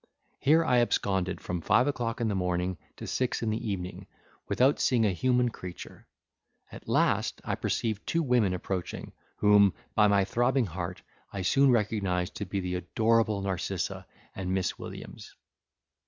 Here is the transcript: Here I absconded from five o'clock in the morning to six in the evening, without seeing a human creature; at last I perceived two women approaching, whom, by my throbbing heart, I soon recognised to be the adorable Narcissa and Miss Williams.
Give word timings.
Here 0.39 0.65
I 0.65 0.79
absconded 0.81 1.39
from 1.41 1.61
five 1.61 1.85
o'clock 1.85 2.19
in 2.19 2.27
the 2.27 2.33
morning 2.33 2.79
to 2.97 3.05
six 3.05 3.43
in 3.43 3.51
the 3.51 3.69
evening, 3.69 4.07
without 4.47 4.79
seeing 4.79 5.05
a 5.05 5.11
human 5.13 5.49
creature; 5.49 6.07
at 6.71 6.87
last 6.89 7.39
I 7.45 7.53
perceived 7.53 8.07
two 8.07 8.23
women 8.23 8.51
approaching, 8.55 9.13
whom, 9.37 9.75
by 9.93 10.07
my 10.07 10.25
throbbing 10.25 10.65
heart, 10.65 11.03
I 11.31 11.43
soon 11.43 11.69
recognised 11.69 12.33
to 12.37 12.45
be 12.47 12.59
the 12.59 12.73
adorable 12.73 13.43
Narcissa 13.43 14.07
and 14.35 14.51
Miss 14.55 14.79
Williams. 14.79 15.35